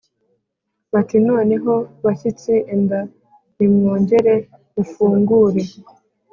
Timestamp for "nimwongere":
3.55-4.33